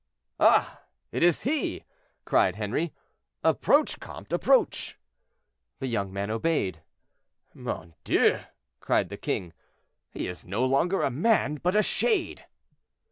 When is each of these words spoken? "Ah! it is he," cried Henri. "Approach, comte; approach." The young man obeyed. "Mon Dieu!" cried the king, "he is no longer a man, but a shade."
"Ah! 0.39 0.81
it 1.11 1.21
is 1.21 1.41
he," 1.41 1.83
cried 2.25 2.55
Henri. 2.55 2.91
"Approach, 3.43 3.99
comte; 3.99 4.33
approach." 4.33 4.97
The 5.77 5.85
young 5.85 6.11
man 6.11 6.31
obeyed. 6.31 6.81
"Mon 7.53 7.93
Dieu!" 8.03 8.39
cried 8.79 9.09
the 9.09 9.17
king, 9.17 9.53
"he 10.09 10.27
is 10.27 10.43
no 10.43 10.65
longer 10.65 11.03
a 11.03 11.11
man, 11.11 11.57
but 11.61 11.75
a 11.75 11.83
shade." 11.83 12.47